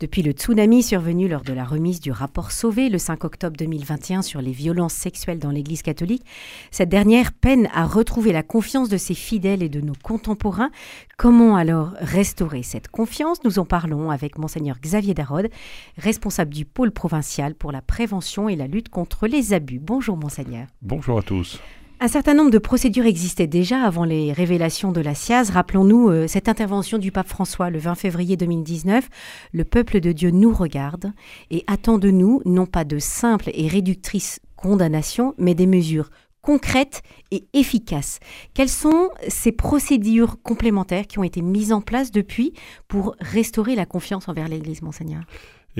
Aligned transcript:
Depuis 0.00 0.22
le 0.22 0.30
tsunami 0.30 0.84
survenu 0.84 1.26
lors 1.26 1.42
de 1.42 1.52
la 1.52 1.64
remise 1.64 1.98
du 1.98 2.12
rapport 2.12 2.52
Sauvé 2.52 2.88
le 2.88 2.98
5 2.98 3.24
octobre 3.24 3.56
2021 3.56 4.22
sur 4.22 4.40
les 4.40 4.52
violences 4.52 4.92
sexuelles 4.92 5.40
dans 5.40 5.50
l'Église 5.50 5.82
catholique, 5.82 6.24
cette 6.70 6.88
dernière 6.88 7.32
peine 7.32 7.68
à 7.74 7.84
retrouver 7.84 8.30
la 8.30 8.44
confiance 8.44 8.88
de 8.88 8.96
ses 8.96 9.14
fidèles 9.14 9.60
et 9.60 9.68
de 9.68 9.80
nos 9.80 9.96
contemporains. 10.00 10.70
Comment 11.16 11.56
alors 11.56 11.94
restaurer 11.98 12.62
cette 12.62 12.86
confiance? 12.86 13.42
Nous 13.42 13.58
en 13.58 13.64
parlons 13.64 14.12
avec 14.12 14.38
monseigneur 14.38 14.76
Xavier 14.80 15.14
Darod, 15.14 15.48
responsable 15.96 16.54
du 16.54 16.64
pôle 16.64 16.92
provincial 16.92 17.56
pour 17.56 17.72
la 17.72 17.82
prévention 17.82 18.48
et 18.48 18.54
la 18.54 18.68
lutte 18.68 18.90
contre 18.90 19.26
les 19.26 19.52
abus. 19.52 19.80
Bonjour 19.80 20.16
monseigneur. 20.16 20.68
Bonjour 20.80 21.18
à 21.18 21.22
tous. 21.22 21.58
Un 22.00 22.06
certain 22.06 22.34
nombre 22.34 22.52
de 22.52 22.58
procédures 22.58 23.06
existaient 23.06 23.48
déjà 23.48 23.82
avant 23.82 24.04
les 24.04 24.32
révélations 24.32 24.92
de 24.92 25.00
la 25.00 25.16
SIAZ. 25.16 25.50
Rappelons-nous 25.50 26.10
euh, 26.10 26.28
cette 26.28 26.48
intervention 26.48 26.96
du 26.96 27.10
pape 27.10 27.26
François 27.26 27.70
le 27.70 27.80
20 27.80 27.96
février 27.96 28.36
2019. 28.36 29.08
Le 29.52 29.64
peuple 29.64 29.98
de 29.98 30.12
Dieu 30.12 30.30
nous 30.30 30.54
regarde 30.54 31.12
et 31.50 31.64
attend 31.66 31.98
de 31.98 32.12
nous 32.12 32.40
non 32.44 32.66
pas 32.66 32.84
de 32.84 33.00
simples 33.00 33.50
et 33.52 33.66
réductrices 33.66 34.38
condamnations, 34.54 35.34
mais 35.38 35.56
des 35.56 35.66
mesures 35.66 36.10
concrètes 36.40 37.02
et 37.32 37.48
efficaces. 37.52 38.20
Quelles 38.54 38.68
sont 38.68 39.10
ces 39.26 39.50
procédures 39.50 40.40
complémentaires 40.40 41.08
qui 41.08 41.18
ont 41.18 41.24
été 41.24 41.42
mises 41.42 41.72
en 41.72 41.80
place 41.80 42.12
depuis 42.12 42.52
pour 42.86 43.16
restaurer 43.18 43.74
la 43.74 43.86
confiance 43.86 44.28
envers 44.28 44.46
l'Église, 44.46 44.82
monseigneur? 44.82 45.24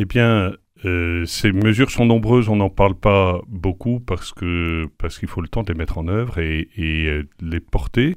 Eh 0.01 0.05
bien, 0.05 0.53
euh, 0.85 1.27
ces 1.27 1.51
mesures 1.51 1.91
sont 1.91 2.07
nombreuses, 2.07 2.49
on 2.49 2.55
n'en 2.55 2.71
parle 2.71 2.95
pas 2.95 3.41
beaucoup 3.49 3.99
parce 3.99 4.33
que 4.33 4.87
parce 4.97 5.19
qu'il 5.19 5.27
faut 5.27 5.41
le 5.41 5.49
temps 5.49 5.65
de 5.65 5.73
les 5.73 5.77
mettre 5.77 5.99
en 5.99 6.07
œuvre 6.07 6.39
et, 6.39 6.69
et 6.77 7.09
euh, 7.09 7.29
les 7.41 7.59
porter, 7.59 8.15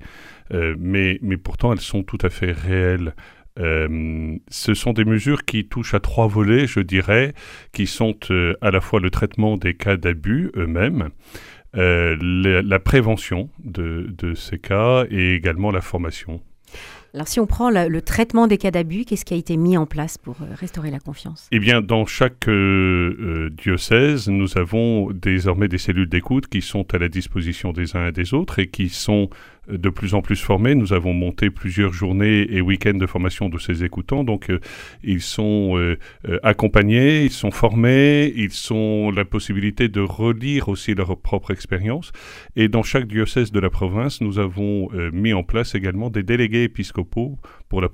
euh, 0.54 0.76
mais, 0.78 1.18
mais 1.24 1.38
pourtant 1.38 1.74
elles 1.74 1.80
sont 1.80 2.04
tout 2.04 2.20
à 2.22 2.30
fait 2.30 2.52
réelles. 2.52 3.16
ce 3.58 4.74
sont 4.76 4.94
des 4.94 5.06
mesures 5.06 5.44
qui 5.44 5.68
touchent 5.68 5.96
à 5.96 6.00
trois 6.00 6.28
volets, 6.28 6.68
je 6.68 6.82
dirais, 6.82 7.34
qui 7.74 7.88
sont 7.88 8.16
à 8.62 8.70
la 8.70 8.80
fois 8.80 9.00
le 9.00 9.10
traitement 9.10 9.58
des 9.58 9.74
cas 9.74 9.98
d'abus 9.98 10.52
eux-mêmes, 10.56 11.10
la, 11.74 12.80
prévention 12.80 13.50
de 13.64 14.34
ces 14.36 14.60
cas 14.60 15.06
et 15.10 15.34
également 15.34 15.72
la 15.72 15.82
formation. 15.82 16.42
Alors 17.14 17.28
si 17.28 17.42
on 17.42 17.46
prend 17.46 17.70
le, 17.70 18.02
traitement 18.02 18.48
des 18.48 18.58
cas 18.58 18.72
d'abus, 18.72 19.04
qu'est-ce 19.04 19.26
qui 19.26 19.34
a 19.34 19.38
été 19.38 19.58
mis 19.58 19.76
en 19.76 19.86
place 19.86 20.18
pour 20.18 20.38
euh, 20.42 20.46
restaurer 20.56 20.92
la 20.92 21.00
confiance? 21.00 21.48
Eh 21.52 21.60
bien, 21.60 21.82
dans 21.82 22.06
chaque 22.06 22.48
euh, 22.48 23.18
euh, 23.20 23.50
diocèse, 23.50 24.30
nous 24.30 24.58
avons 24.58 25.12
désormais 25.12 25.68
des 25.68 25.78
cellules 25.78 26.08
d'écoute 26.08 26.48
qui 26.48 26.62
sont 26.62 26.86
à 26.94 26.98
la 26.98 27.10
disposition 27.10 27.74
des 27.74 27.98
uns 27.98 28.08
et 28.08 28.12
des 28.14 28.34
autres 28.34 28.60
et 28.60 28.68
qui 28.68 28.88
sont 28.88 29.30
de 29.72 29.90
plus 29.90 30.14
en 30.14 30.22
plus 30.22 30.42
formés. 30.42 30.76
Nous 30.76 30.94
avons 30.94 31.14
monté 31.14 31.50
plusieurs 31.50 31.94
journées 31.94 32.48
et 32.50 32.62
week-ends 32.62 32.94
de 32.94 33.06
formation 33.06 33.50
de 33.50 33.58
ces 33.58 33.84
écoutants. 33.84 34.24
Donc, 34.24 34.50
euh, 34.50 34.60
ils 35.04 35.22
sont 35.22 35.78
euh, 35.78 35.98
euh, 36.28 36.40
accompagnés, 36.44 37.24
ils 37.24 37.32
sont 37.32 37.52
formés, 37.52 38.32
ils 38.36 38.52
ont 38.74 39.12
la 39.12 39.26
possibilité 39.26 39.88
de 39.88 40.02
relire 40.02 40.70
aussi 40.70 40.94
leur 40.94 41.18
propre 41.18 41.52
expérience. 41.52 42.12
Et 42.56 42.68
dans 42.68 42.84
chaque 42.84 43.08
diocèse 43.08 43.52
de 43.52 43.60
la 43.60 43.70
province, 43.70 44.22
nous 44.22 44.40
avons 44.40 44.90
mis 45.14 45.34
en 45.34 45.44
place 45.44 45.76
également 45.76 46.10
des 46.10 46.24
délégués 46.24 46.64
épiscopaux 46.64 47.38
pour 47.70 47.82
la, 47.82 47.90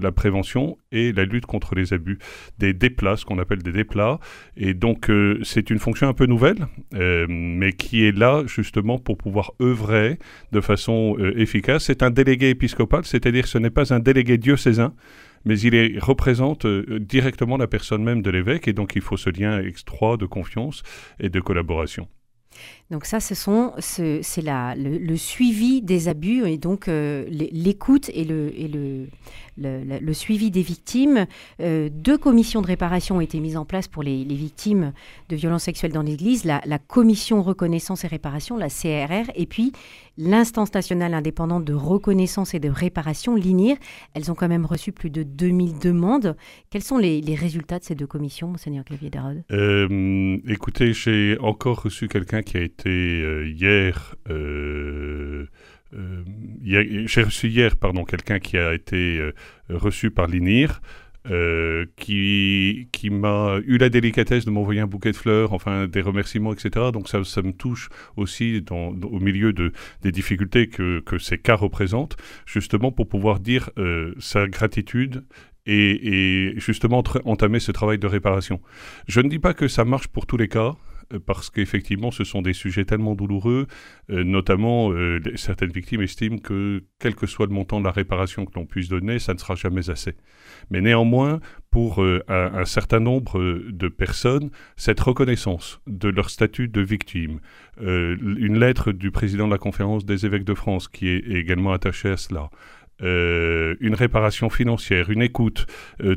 la, 0.00 0.12
prévention 0.12 0.76
et 0.92 1.12
la 1.12 1.24
lutte 1.24 1.46
contre 1.46 1.74
les 1.74 1.92
abus. 1.92 2.18
Des 2.58 2.72
déplats, 2.72 3.16
ce 3.16 3.24
qu'on 3.24 3.38
appelle 3.38 3.62
des 3.62 3.72
déplats. 3.72 4.20
Et 4.56 4.74
donc, 4.74 5.10
c'est 5.42 5.70
une 5.70 5.78
fonction 5.78 6.08
un 6.08 6.14
peu 6.14 6.26
nouvelle, 6.26 6.66
mais 6.92 7.72
qui 7.72 8.04
est 8.04 8.16
là 8.16 8.42
justement 8.46 8.98
pour 8.98 9.16
pouvoir 9.16 9.52
œuvrer 9.60 10.18
de 10.52 10.60
façon 10.60 11.16
euh, 11.18 11.38
efficace. 11.38 11.84
C'est 11.84 12.02
un 12.02 12.10
délégué 12.10 12.50
épiscopal, 12.50 13.04
c'est-à-dire 13.04 13.46
ce 13.46 13.58
n'est 13.58 13.70
pas 13.70 13.92
un 13.92 14.00
délégué 14.00 14.38
diocésain, 14.38 14.94
mais 15.44 15.58
il 15.58 15.98
représente 15.98 16.64
euh, 16.66 16.98
directement 17.00 17.56
la 17.56 17.66
personne 17.66 18.02
même 18.02 18.22
de 18.22 18.30
l'évêque, 18.30 18.68
et 18.68 18.72
donc 18.72 18.94
il 18.96 19.02
faut 19.02 19.16
ce 19.16 19.30
lien 19.30 19.60
étroit 19.60 20.16
de 20.16 20.26
confiance 20.26 20.82
et 21.20 21.28
de 21.28 21.40
collaboration. 21.40 22.08
Donc 22.90 23.06
ça, 23.06 23.20
ce 23.20 23.34
sont, 23.34 23.72
c'est 23.78 24.20
le, 24.36 24.98
le, 24.98 25.16
suivi 25.16 25.80
des 25.80 26.08
abus 26.08 26.46
et 26.46 26.58
donc 26.58 26.88
euh, 26.88 27.26
l'écoute 27.30 28.10
et, 28.12 28.24
le, 28.24 28.52
et 28.54 28.68
le, 28.68 29.06
le, 29.56 30.12
suivi 30.12 30.50
des 30.50 30.62
victimes. 30.62 31.26
Euh, 31.60 31.88
deux 31.92 32.18
commissions 32.18 32.62
de 32.62 32.66
réparation 32.66 33.16
ont 33.16 33.20
été 33.20 33.40
mises 33.40 33.56
en 33.56 33.64
place 33.64 33.88
pour 33.88 34.02
les, 34.02 34.24
victimes 34.24 34.92
de 35.28 35.36
violences 35.36 35.64
sexuelles 35.64 35.92
dans 35.92 36.02
l'Église, 36.02 36.44
la, 36.44 36.60
commission 36.78 37.42
reconnaissance 37.42 38.04
et 38.04 38.08
réparation, 38.08 38.56
la 38.56 38.68
CRR, 38.68 39.30
et 39.34 39.46
puis 39.46 39.72
l'instance 40.18 40.74
nationale 40.74 41.14
indépendante 41.14 41.64
de 41.64 41.72
reconnaissance 41.72 42.54
et 42.54 42.60
de 42.60 42.68
réparation, 42.68 43.34
l'INIR. 43.34 43.76
Elles 44.14 44.30
ont 44.30 44.34
quand 44.34 44.48
même 44.48 44.66
reçu 44.66 44.92
plus 44.92 45.10
de 45.10 45.22
2000 45.22 45.78
demandes. 45.78 46.36
Quels 46.70 46.82
sont 46.82 46.98
les, 46.98 47.22
résultats 47.34 47.78
de 47.78 47.84
ces 47.84 47.94
deux 47.94 48.06
commissions, 48.06 48.48
Monseigneur 48.48 48.84
Clavier 48.84 49.08
Darod 49.08 49.42
euh, 49.52 50.36
Écoutez, 50.46 50.92
j'ai 50.92 51.38
encore 51.40 51.82
reçu 51.82 52.08
quelqu'un 52.08 52.41
qui 52.42 52.56
a 52.56 52.60
été 52.60 52.90
euh, 52.90 53.46
hier... 53.46 54.16
Euh, 54.30 55.46
euh, 55.94 56.24
j'ai 56.64 57.22
reçu 57.22 57.48
hier 57.48 57.76
pardon, 57.76 58.04
quelqu'un 58.04 58.38
qui 58.38 58.56
a 58.56 58.72
été 58.72 59.20
reçu 59.68 60.10
par 60.10 60.26
l'INIR. 60.26 60.80
qui, 61.96 62.88
qui 62.92 63.10
m'a 63.10 63.58
eu 63.66 63.76
la 63.76 63.90
délicatesse 63.90 64.46
de 64.46 64.50
m'envoyer 64.50 64.80
un 64.80 64.86
bouquet 64.86 65.12
de 65.12 65.16
fleurs, 65.16 65.52
enfin 65.52 65.86
des 65.86 66.00
remerciements, 66.00 66.54
etc. 66.54 66.86
Donc 66.92 67.08
ça, 67.08 67.22
ça 67.24 67.42
me 67.42 67.52
touche 67.52 67.90
aussi 68.16 68.64
au 68.70 69.20
milieu 69.20 69.52
de, 69.52 69.72
des 70.00 70.12
difficultés 70.12 70.68
que, 70.68 71.00
que, 71.00 71.18
ces 71.18 71.36
cas 71.36 71.56
représentent, 71.56 72.16
justement 72.46 72.90
pour 72.90 73.06
pouvoir 73.06 73.38
dire 73.38 73.68
sa 74.18 74.48
gratitude 74.48 75.24
et, 75.66 76.54
justement 76.56 77.02
entamer 77.24 77.60
ce 77.60 77.72
travail 77.72 77.98
de 77.98 78.06
réparation. 78.06 78.60
Je 79.06 79.20
ne 79.20 79.28
dis 79.28 79.38
pas 79.38 79.54
que 79.54 79.68
ça 79.68 79.84
marche 79.84 80.08
pour 80.08 80.26
tous 80.26 80.36
les 80.36 80.48
cas, 80.48 80.72
parce 81.18 81.50
qu'effectivement, 81.50 82.10
ce 82.10 82.24
sont 82.24 82.42
des 82.42 82.52
sujets 82.52 82.84
tellement 82.84 83.14
douloureux, 83.14 83.66
euh, 84.10 84.24
notamment 84.24 84.92
euh, 84.92 85.20
certaines 85.36 85.70
victimes 85.70 86.02
estiment 86.02 86.38
que 86.38 86.84
quel 86.98 87.14
que 87.14 87.26
soit 87.26 87.46
le 87.46 87.52
montant 87.52 87.80
de 87.80 87.84
la 87.84 87.92
réparation 87.92 88.44
que 88.44 88.52
l'on 88.54 88.66
puisse 88.66 88.88
donner, 88.88 89.18
ça 89.18 89.34
ne 89.34 89.38
sera 89.38 89.54
jamais 89.54 89.90
assez. 89.90 90.14
Mais 90.70 90.80
néanmoins, 90.80 91.40
pour 91.70 92.04
un, 92.28 92.64
certain 92.66 93.00
nombre 93.00 93.40
de 93.70 93.88
personnes, 93.88 94.50
cette 94.76 95.00
reconnaissance 95.00 95.80
de 95.86 96.10
leur 96.10 96.28
statut 96.28 96.68
de 96.68 96.82
victime, 96.82 97.40
une 97.80 98.58
lettre 98.58 98.92
du 98.92 99.10
président 99.10 99.46
de 99.46 99.52
la 99.52 99.58
conférence 99.58 100.04
des 100.04 100.26
évêques 100.26 100.44
de 100.44 100.52
France 100.52 100.86
qui 100.86 101.08
est 101.08 101.26
également 101.26 101.72
attachée 101.72 102.10
à 102.10 102.18
cela, 102.18 102.50
une 103.00 103.94
réparation 103.94 104.48
financière, 104.48 105.10
une 105.10 105.22
écoute, 105.22 105.66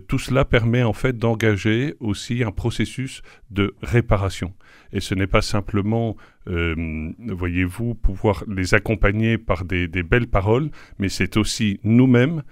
tout 0.08 0.20
cela 0.20 0.46
permet 0.46 0.84
en 0.84 0.94
fait 0.94 1.18
d'engager 1.18 1.96
aussi 2.00 2.44
un 2.44 2.52
processus 2.52 3.24
de 3.50 3.74
réparation. 3.82 4.54
Et 4.96 5.02
ce 5.02 5.14
n'est 5.14 5.28
pas 5.28 5.42
simplement, 5.42 6.16
euh, 6.48 7.12
voyez-vous, 7.20 7.96
pouvoir 7.96 8.44
les 8.48 8.74
accompagner 8.74 9.38
par 9.38 9.66
des, 9.66 9.88
belles 9.88 10.28
paroles, 10.28 10.70
mais 11.00 11.10
c'est 11.10 11.38
aussi 11.38 11.80
nous-mêmes 11.84 12.44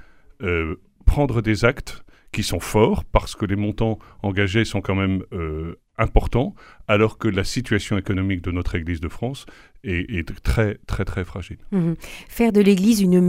euh, 0.41 0.75
prendre 1.05 1.41
des 1.41 1.65
actes 1.65 2.03
qui 2.33 2.43
sont 2.43 2.59
forts 2.59 3.05
parce 3.05 3.35
que 3.35 3.45
les 3.45 3.55
montants 3.55 3.99
engagés 4.23 4.65
sont 4.65 4.81
quand 4.81 4.95
même 4.95 5.23
euh, 5.31 5.79
importants, 5.97 6.55
alors 6.87 7.17
que 7.17 7.27
la 7.27 7.43
situation 7.43 7.97
économique 7.97 8.41
de 8.41 8.51
notre 8.51 8.75
Église 8.75 8.99
de 8.99 9.09
France 9.09 9.45
est, 9.83 10.41
très, 10.43 10.79
très, 10.87 11.03
très 11.03 11.25
fragile. 11.25 11.57
Mhm. 11.71 11.95
Faire 12.29 12.53
de 12.53 12.61
l'Église 12.61 13.01
une 13.01 13.19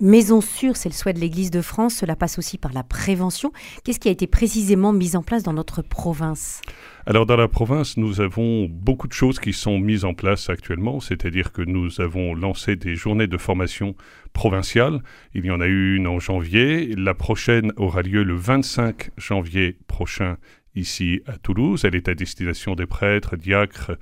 maison 0.00 0.40
sûre, 0.40 0.76
c'est 0.76 0.90
le 0.90 0.94
souhait 0.94 1.14
de 1.14 1.18
l'Église 1.18 1.50
de 1.50 1.62
France. 1.62 1.94
Cela 1.94 2.16
passe 2.16 2.38
aussi 2.38 2.58
par 2.58 2.72
la 2.72 2.82
prévention. 2.82 3.50
Qu'est-ce 3.82 3.98
qui 3.98 4.08
a 4.08 4.12
été 4.12 4.26
précisément 4.26 4.92
mis 4.92 5.16
en 5.16 5.22
place 5.22 5.42
dans 5.42 5.54
notre 5.54 5.80
province? 5.82 6.60
Alors 7.06 7.26
dans 7.26 7.36
la 7.36 7.48
province, 7.48 7.96
nous 7.96 8.20
avons 8.20 8.66
beaucoup 8.66 9.08
de 9.08 9.12
choses 9.12 9.40
qui 9.40 9.52
sont 9.52 9.78
mises 9.78 10.04
en 10.04 10.14
place 10.14 10.50
actuellement, 10.50 11.00
c'est-à-dire 11.00 11.50
que 11.50 11.62
nous 11.62 12.00
avons 12.00 12.34
lancé 12.34 12.76
des 12.76 12.94
journées 12.94 13.26
de 13.26 13.38
formation 13.38 13.96
provinciales. 14.32 15.02
Il 15.34 15.44
y 15.46 15.50
en 15.50 15.60
a 15.60 15.66
eu 15.66 15.96
une 15.96 16.06
en 16.06 16.20
janvier. 16.20 16.94
La 16.96 17.14
prochaine 17.14 17.72
aura 17.76 18.02
lieu 18.02 18.22
le 18.22 18.36
25 18.36 19.10
janvier 19.16 19.78
prochain 19.88 20.36
ici 20.74 21.22
à 21.26 21.38
Toulouse. 21.38 21.84
Elle 21.84 21.94
est 21.94 22.08
à 22.08 22.14
destination 22.14 22.74
des 22.74 22.86
prêtres, 22.86 23.36
diacres, 23.36 23.92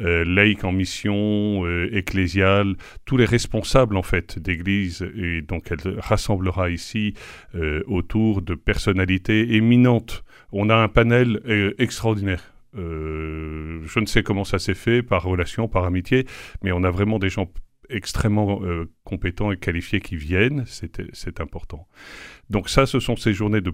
euh, 0.00 0.24
laïcs 0.24 0.64
en 0.64 0.72
mission, 0.72 1.64
euh, 1.64 1.88
ecclésiales, 1.92 2.74
tous 3.04 3.16
les 3.16 3.24
responsables 3.24 3.96
en 3.96 4.02
fait 4.02 4.38
d'église. 4.38 5.06
Et 5.16 5.42
donc 5.42 5.70
elle 5.70 5.98
rassemblera 5.98 6.70
ici 6.70 7.14
euh, 7.54 7.82
autour 7.86 8.42
de 8.42 8.54
personnalités 8.54 9.54
éminentes. 9.54 10.24
On 10.52 10.70
a 10.70 10.76
un 10.76 10.88
panel 10.88 11.40
euh, 11.46 11.74
extraordinaire. 11.78 12.52
je 12.74 14.00
ne 14.00 14.06
sais 14.06 14.22
comment 14.22 14.44
ça 14.44 14.58
s'est 14.58 14.74
fait, 14.74 15.02
par 15.02 15.22
relation, 15.22 15.66
par 15.66 15.84
amitié, 15.84 16.26
mais 16.62 16.72
on 16.72 16.84
a 16.84 16.90
vraiment 16.90 17.18
des 17.18 17.30
gens 17.30 17.50
extrêmement 17.90 18.62
euh, 18.62 18.90
compétents 19.04 19.52
et 19.52 19.56
qualifiés 19.56 20.00
qui 20.00 20.16
viennent, 20.16 20.64
c'est 20.66 21.40
important. 21.40 21.86
Donc 22.50 22.68
ça, 22.68 22.86
ce 22.86 23.00
sont 23.00 23.16
ces 23.16 23.32
journées 23.32 23.60
de, 23.60 23.72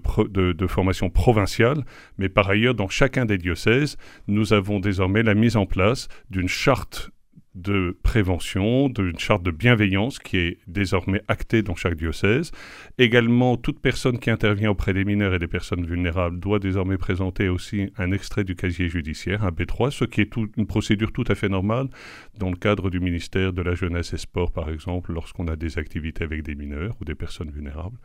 de, 0.53 0.67
formation 0.67 1.09
provinciale, 1.09 1.85
mais 2.17 2.29
par 2.29 2.49
ailleurs, 2.49 2.75
dans 2.75 2.89
chacun 2.89 3.25
des 3.25 3.37
diocèses, 3.37 3.97
nous 4.27 4.53
avons 4.53 4.79
désormais 4.79 5.23
la 5.23 5.33
mise 5.33 5.55
en 5.55 5.65
place 5.65 6.07
d'une 6.29 6.47
charte 6.47 7.11
de 7.55 7.97
prévention, 8.03 8.89
d'une 8.89 9.19
charte 9.19 9.43
de 9.43 9.51
bienveillance 9.51 10.19
qui 10.19 10.37
est 10.37 10.57
désormais 10.67 11.21
actée 11.27 11.61
dans 11.61 11.75
chaque 11.75 11.95
diocèse. 11.95 12.51
Également, 12.97 13.57
toute 13.57 13.79
personne 13.79 14.19
qui 14.19 14.29
intervient 14.29 14.71
auprès 14.71 14.93
des 14.93 15.05
mineurs 15.05 15.33
et 15.33 15.39
des 15.39 15.47
personnes 15.47 15.85
vulnérables 15.85 16.39
doit 16.39 16.59
désormais 16.59 16.97
présenter 16.97 17.49
aussi 17.49 17.91
un 17.97 18.11
extrait 18.11 18.43
du 18.43 18.55
casier 18.55 18.89
judiciaire, 18.89 19.43
un 19.43 19.51
B3, 19.51 19.91
ce 19.91 20.05
qui 20.05 20.21
est 20.21 20.35
une 20.35 20.65
procédure 20.65 21.11
tout 21.11 21.25
à 21.27 21.35
fait 21.35 21.49
normale 21.49 21.89
dans 22.37 22.49
le 22.49 22.55
cadre 22.55 22.89
du 22.89 22.99
ministère 22.99 23.53
de 23.53 23.61
la 23.61 23.75
Jeunesse 23.75 24.13
et 24.13 24.17
Sport, 24.17 24.51
par 24.51 24.69
exemple, 24.69 25.13
lorsqu'on 25.13 25.47
a 25.47 25.55
des 25.55 25.77
activités 25.77 26.23
avec 26.23 26.43
des 26.43 26.55
mineurs 26.55 26.95
ou 27.01 27.05
des 27.05 27.15
personnes 27.15 27.51
vulnérables. 27.51 27.97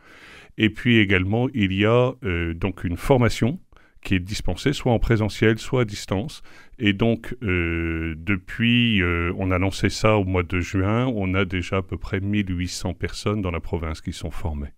Et 0.57 0.69
puis 0.69 0.97
également, 0.97 1.47
il 1.53 1.73
y 1.73 1.85
a 1.85 2.13
euh, 2.23 2.53
donc 2.53 2.83
une 2.83 2.97
formation 2.97 3.59
qui 4.01 4.15
est 4.15 4.19
dispensée 4.19 4.73
soit 4.73 4.91
en 4.91 4.99
présentiel, 4.99 5.59
soit 5.59 5.81
à 5.81 5.85
distance. 5.85 6.41
Et 6.77 6.93
donc, 6.93 7.35
euh, 7.43 8.15
depuis, 8.17 9.01
euh, 9.01 9.33
on 9.37 9.51
a 9.51 9.57
lancé 9.57 9.89
ça 9.89 10.15
au 10.15 10.23
mois 10.23 10.43
de 10.43 10.59
juin, 10.59 11.07
on 11.07 11.33
a 11.33 11.45
déjà 11.45 11.77
à 11.77 11.81
peu 11.81 11.97
près 11.97 12.19
1800 12.19 12.93
personnes 12.93 13.41
dans 13.41 13.51
la 13.51 13.59
province 13.59 14.01
qui 14.01 14.13
sont 14.13 14.31
formées. 14.31 14.73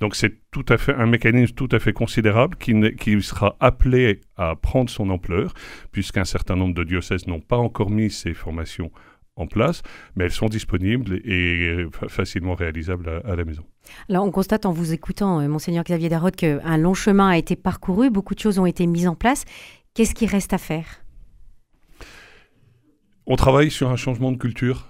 Donc 0.00 0.14
c'est 0.14 0.34
tout 0.50 0.64
à 0.68 0.78
fait 0.78 0.94
un 0.94 1.06
mécanisme 1.06 1.54
tout 1.54 1.68
à 1.72 1.80
fait 1.80 1.92
considérable 1.92 2.56
qui, 2.56 2.74
qui 2.96 3.20
sera 3.20 3.56
appelé 3.58 4.20
à 4.36 4.54
prendre 4.54 4.90
son 4.90 5.10
ampleur, 5.10 5.54
puisqu'un 5.90 6.24
certain 6.24 6.56
nombre 6.56 6.74
de 6.74 6.84
diocèses 6.84 7.26
n'ont 7.26 7.40
pas 7.40 7.56
encore 7.56 7.90
mis 7.90 8.10
ces 8.10 8.34
formations 8.34 8.92
en 9.36 9.46
place, 9.46 9.82
mais 10.14 10.24
elles 10.24 10.32
sont 10.32 10.48
disponibles 10.48 11.20
et 11.24 11.68
euh, 11.68 11.90
facilement 12.08 12.54
réalisables 12.54 13.22
à, 13.24 13.34
la 13.34 13.44
maison. 13.44 13.64
Alors 14.08 14.24
on 14.24 14.30
constate 14.30 14.66
en 14.66 14.72
vous 14.72 14.92
écoutant, 14.92 15.40
euh, 15.40 15.48
monseigneur 15.48 15.84
Xavier 15.84 16.08
Darod, 16.08 16.36
qu'un 16.36 16.76
long 16.76 16.94
chemin 16.94 17.28
a 17.28 17.38
été 17.38 17.56
parcouru, 17.56 18.10
beaucoup 18.10 18.34
de 18.34 18.40
choses 18.40 18.58
ont 18.58 18.66
été 18.66 18.86
mises 18.86 19.08
en 19.08 19.14
place. 19.14 19.44
Qu'est-ce 19.94 20.14
qui 20.14 20.26
reste 20.26 20.52
à 20.52 20.58
faire? 20.58 21.02
On 23.26 23.36
travaille 23.36 23.70
sur 23.70 23.90
un 23.90 23.96
changement 23.96 24.32
de 24.32 24.36
culture. 24.36 24.88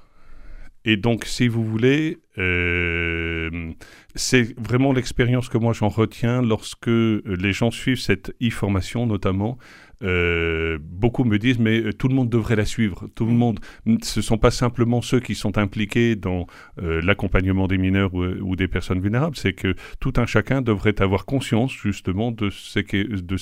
Et 0.85 0.97
donc, 0.97 1.27
si 1.27 1.47
vous 1.47 1.65
voulez, 1.65 2.19
euh, 2.39 3.73
c'est 4.15 4.59
vraiment 4.59 4.93
l'expérience 4.93 5.49
que 5.49 5.59
moi 5.59 5.73
j'en 5.73 5.89
retiens 5.89 6.43
lorsque 6.43 6.87
les 6.87 7.53
gens 7.53 7.71
suivent 7.71 8.01
cette 8.01 8.35
e-formation 8.43 9.07
notamment. 9.07 9.59
Euh, 10.03 10.79
beaucoup 10.81 11.23
me 11.25 11.39
disent 11.39 11.59
mais 11.59 11.81
euh, 11.81 11.93
tout 11.93 12.09
le 12.09 12.15
monde 12.15 12.29
devrait 12.29 12.57
la 12.57 12.65
suivre. 12.65 13.09
Tout 13.15 13.27
le 13.27 13.33
monde, 13.33 13.61
ce 14.03 14.19
ne 14.19 14.23
sont 14.23 14.39
pas 14.39 14.51
simplement 14.51 15.01
ceux 15.01 15.21
qui 15.21 15.35
sont 15.35 15.59
impliqués 15.59 16.17
dans 16.17 16.47
euh, 16.83 17.01
l'accompagnement 17.03 17.69
des 17.69 17.79
mineurs 17.79 18.13
ou, 18.15 18.57
des 18.57 18.69
personnes 18.69 19.01
vulnérables, 19.01 19.37
c'est 19.37 19.53
que 19.53 19.75
tout 20.01 20.13
un 20.17 20.27
chacun 20.27 20.61
devrait 20.61 21.01
avoir 21.01 21.25
conscience 21.25 21.73
justement 21.73 22.33
de 22.33 22.51
ce 22.51 22.81
qu'est, 22.81 23.05
de, 23.05 23.37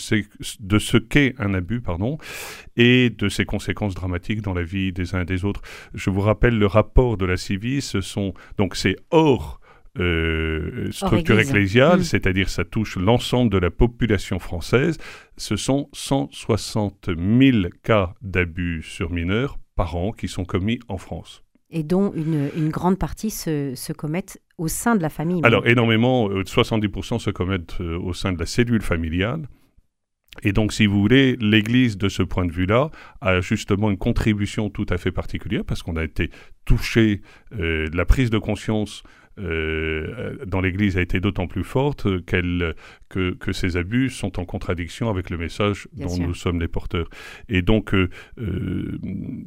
de 0.61 0.79
ce 0.79 0.97
qu'est 0.97 1.35
un 1.39 1.55
abus, 1.55 1.81
pardon, 1.81 2.19
et 2.77 3.11
de 3.11 3.29
ses 3.29 3.45
conséquences 3.45 3.95
dramatiques 3.95 4.43
dans 4.43 4.55
la 4.55 4.63
vie 4.63 4.93
des 4.93 5.15
uns 5.15 5.23
et 5.23 5.25
des 5.25 5.45
autres. 5.45 5.63
Je 5.95 6.11
vous 6.11 6.21
rappelle 6.21 6.59
le 6.59 6.67
rapport 6.67 7.17
de 7.17 7.25
la 7.25 7.37
CIVI, 7.37 7.81
ce 7.81 8.01
sont 8.01 8.35
donc 8.59 8.77
c'est 8.81 8.97
hors 9.11 9.61
euh, 9.99 10.91
structure 10.93 11.39
ecclésiale, 11.39 12.01
mm. 12.01 12.05
c'est-à-dire 12.05 12.49
ça 12.49 12.65
touche 12.65 12.97
l'ensemble 12.97 13.51
de 13.51 13.59
la 13.59 13.71
population 13.71 14.39
française, 14.39 14.99
ce 15.37 15.57
sont 15.57 15.89
160 15.93 17.11
000 17.17 17.69
cas 17.83 18.15
d'abus 18.23 18.83
sur 18.83 19.11
mineurs 19.11 19.59
par 19.75 19.97
an 19.97 20.13
qui 20.13 20.29
sont 20.29 20.45
commis 20.45 20.79
en 20.89 20.97
France. 20.97 21.43
Et 21.71 21.83
dont 21.83 22.13
une, 22.15 22.69
grande 22.69 22.99
partie 22.99 23.31
se, 23.31 23.93
commettent 23.93 24.41
au 24.59 24.69
sein 24.69 24.97
de 24.97 25.03
la 25.03 25.09
famille. 25.09 25.41
Alors 25.45 25.67
énormément, 25.67 26.29
70% 26.29 27.15
euh, 27.15 27.19
se 27.19 27.31
commettent 27.31 27.81
euh, 27.81 27.99
au 27.99 28.13
sein 28.13 28.33
de 28.33 28.39
la 28.39 28.47
cellule 28.47 28.83
familiale. 28.83 29.49
Et 30.43 30.53
donc, 30.53 30.73
si 30.73 30.87
vous 30.87 31.01
voulez, 31.01 31.37
l'Église, 31.41 31.99
de 31.99 32.09
ce 32.09 32.23
point 32.23 32.47
de 32.47 32.53
vue-là, 32.53 32.91
a 33.21 33.41
justement 33.41 33.91
une 33.91 33.99
contribution 33.99 34.71
tout 34.71 34.87
à 34.89 34.99
fait 34.99 35.13
particulière 35.13 35.65
parce 35.67 35.83
qu'on 35.83 35.97
a 35.97 36.05
été 36.05 36.31
touché 36.65 37.23
de 37.53 37.97
la 37.97 38.05
prise 38.05 38.31
de 38.31 38.39
conscience 38.39 39.03
euh, 39.41 40.37
dans 40.47 40.61
l'Église 40.61 40.97
a 40.97 41.01
été 41.01 41.21
d'autant 41.21 41.47
plus 41.47 41.65
forte 41.65 42.07
que, 42.25 42.75
que, 43.09 43.53
ces 43.53 43.77
abus 43.77 44.11
sont 44.11 44.39
en 44.39 44.45
contradiction 44.45 45.09
avec 45.09 45.31
le 45.31 45.39
message 45.39 45.89
dont 45.95 46.17
nous 46.19 46.35
sommes 46.35 46.61
les 46.61 46.69
porteurs. 46.69 47.09
Et 47.49 47.63
donc, 47.63 47.95
euh, 47.95 48.09
euh, 48.41 48.99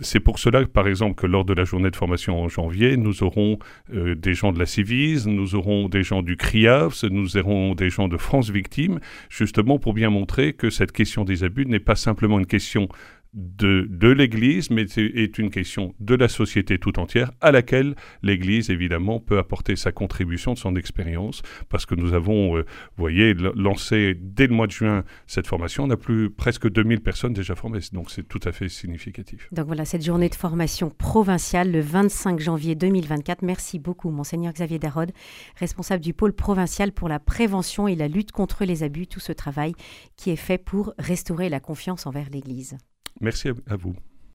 c'est 0.02 0.20
pour 0.20 0.40
cela, 0.40 0.66
par 0.66 0.88
exemple, 0.88 1.16
que 1.16 1.28
lors 1.28 1.46
de 1.46 1.54
la 1.54 1.64
journée 1.64 1.92
de 1.92 1.96
formation 1.96 2.42
en 2.42 2.50
janvier, 2.50 2.98
nous 2.98 3.24
aurons 3.24 3.58
des 3.92 4.34
gens 4.34 4.52
de 4.52 4.60
la 4.60 4.66
Civise, 4.66 5.28
nous 5.28 5.56
aurons 5.56 5.90
des 5.90 6.04
gens 6.04 6.22
du 6.22 6.38
CRIAVS, 6.38 7.06
nous 7.10 7.38
aurons 7.38 7.76
des 7.76 7.90
gens 7.90 8.08
de 8.08 8.18
France 8.18 8.50
Victimes, 8.50 9.00
justement 9.30 9.80
pour 9.80 9.94
bien 9.94 10.10
montrer 10.10 10.54
que 10.54 10.70
cette 10.70 10.92
question 10.92 11.24
des 11.24 11.44
abus 11.44 11.66
n'est 11.66 11.80
pas 11.80 11.96
simplement 11.96 12.40
une 12.40 12.46
question 12.46 12.88
de, 13.34 14.12
l'Église, 14.12 14.70
mais 14.70 14.86
est 14.98 15.38
une 15.38 15.50
question 15.50 15.96
de 16.00 16.16
la 16.16 16.28
société 16.28 16.78
tout 16.78 17.00
entière, 17.00 17.32
à 17.42 17.52
laquelle 17.52 17.96
l'Église, 18.22 18.70
évidemment, 18.70 19.20
peut 19.20 19.38
apporter 19.38 19.76
sa 19.76 19.92
contribution 19.92 20.54
de 20.54 20.60
son 20.60 20.76
expérience, 20.76 21.42
parce 21.70 21.86
que 21.86 21.96
nous 21.96 22.14
avons, 22.14 22.58
euh, 22.58 22.62
vous 22.62 23.02
voyez, 23.04 23.34
lancé 23.34 24.16
dès 24.20 24.48
le 24.48 24.54
mois 24.54 24.68
de 24.68 24.72
juin 24.72 25.04
cette 25.28 25.48
formation. 25.48 25.86
On 25.86 25.90
a 25.90 25.98
plus 25.98 26.30
presque 26.30 26.70
2000 26.70 27.02
personnes 27.02 27.34
déjà 27.34 27.56
formées, 27.56 27.80
donc 27.92 28.12
c'est 28.12 28.28
tout 28.28 28.40
à 28.44 28.52
fait 28.52 28.70
significatif. 28.70 29.48
Donc 29.52 29.66
voilà, 29.66 29.86
cette 29.86 30.04
journée 30.04 30.30
de 30.30 30.36
formation 30.36 30.90
provinciale 30.90 31.72
le 31.72 31.82
25 31.82 32.40
janvier 32.40 32.76
2024. 32.76 33.42
Merci 33.42 33.80
beaucoup, 33.80 34.12
Monseigneur 34.12 34.54
Xavier 34.54 34.80
Darod, 34.80 35.12
responsable 35.58 36.04
du 36.04 36.14
pôle 36.14 36.34
provincial 36.34 36.92
pour 36.92 37.10
la 37.10 37.20
prévention 37.20 37.88
et 37.88 37.96
la 37.96 38.08
lutte 38.08 38.32
contre 38.32 38.66
les 38.66 38.84
abus, 38.84 39.08
tout 39.08 39.20
ce 39.20 39.32
travail 39.32 39.74
qui 40.18 40.30
est 40.30 40.36
fait 40.36 40.58
pour 40.58 40.94
restaurer 40.98 41.50
la 41.50 41.60
confiance 41.60 42.06
envers 42.06 42.30
l'Église. 42.30 42.78
Merci 43.24 43.48
à 43.68 43.76
vous. 43.78 43.96